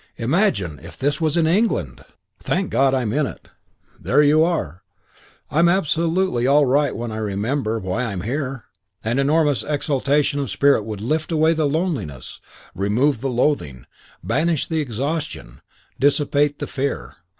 [0.17, 2.03] Imagine if this was in England!
[2.39, 3.49] Thank God I'm in it.
[3.99, 4.81] There you are!
[5.51, 8.63] I'm absolutely all right when I remember why I'm here."
[9.03, 12.41] And enormous exaltation of spirit would lift away the loneliness,
[12.73, 13.85] remove the loathing,
[14.23, 15.61] banish the exhaustion,
[15.99, 17.17] dissipate the fear.